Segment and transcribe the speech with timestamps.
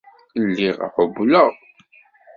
[0.43, 1.51] Lliɣ ɛewwleɣ.